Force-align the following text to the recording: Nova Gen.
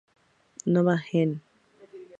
Nova 0.73 0.95
Gen. 1.07 1.31